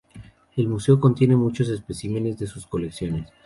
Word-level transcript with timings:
El 0.55 0.67
museo 0.67 0.99
contiene 0.99 1.35
muchos 1.35 1.69
especímenes 1.69 2.35
de 2.39 2.47
sus 2.47 2.65
colecciones. 2.65 3.29